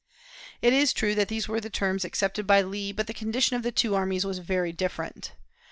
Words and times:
It 0.63 0.73
is 0.73 0.93
true 0.93 1.13
that 1.13 1.27
these 1.27 1.47
were 1.47 1.61
the 1.61 1.69
terms 1.69 2.03
accepted 2.03 2.47
by 2.47 2.63
Lee, 2.63 2.91
but 2.91 3.05
the 3.05 3.13
condition 3.13 3.55
of 3.55 3.61
the 3.61 3.71
two 3.71 3.93
armies 3.93 4.25
was 4.25 4.39
very 4.39 4.71
different. 4.71 5.33